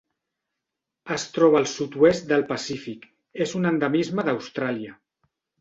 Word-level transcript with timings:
Es 1.15 1.25
troba 1.35 1.59
al 1.59 1.67
sud-oest 1.73 2.27
del 2.33 2.47
Pacífic: 2.53 3.07
és 3.47 3.55
un 3.63 3.73
endemisme 3.75 4.29
d'Austràlia. 4.31 4.99